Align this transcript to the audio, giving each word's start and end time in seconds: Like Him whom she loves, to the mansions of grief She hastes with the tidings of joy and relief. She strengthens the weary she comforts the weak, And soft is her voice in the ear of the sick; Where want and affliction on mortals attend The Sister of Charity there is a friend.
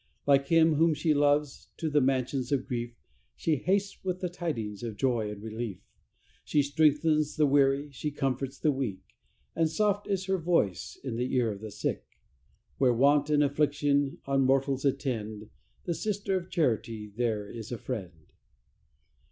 Like 0.25 0.47
Him 0.47 0.77
whom 0.77 0.95
she 0.95 1.13
loves, 1.13 1.67
to 1.77 1.87
the 1.87 2.01
mansions 2.01 2.51
of 2.51 2.65
grief 2.65 2.95
She 3.35 3.57
hastes 3.57 4.03
with 4.03 4.19
the 4.19 4.29
tidings 4.29 4.81
of 4.81 4.97
joy 4.97 5.29
and 5.29 5.43
relief. 5.43 5.77
She 6.43 6.63
strengthens 6.63 7.35
the 7.35 7.45
weary 7.45 7.91
she 7.91 8.09
comforts 8.09 8.57
the 8.57 8.71
weak, 8.71 9.03
And 9.55 9.69
soft 9.69 10.07
is 10.07 10.25
her 10.25 10.39
voice 10.39 10.99
in 11.03 11.17
the 11.17 11.35
ear 11.35 11.51
of 11.51 11.61
the 11.61 11.69
sick; 11.69 12.03
Where 12.79 12.95
want 12.95 13.29
and 13.29 13.43
affliction 13.43 14.17
on 14.25 14.41
mortals 14.41 14.85
attend 14.85 15.51
The 15.83 15.93
Sister 15.93 16.35
of 16.35 16.49
Charity 16.49 17.11
there 17.15 17.47
is 17.47 17.71
a 17.71 17.77
friend. 17.77 18.33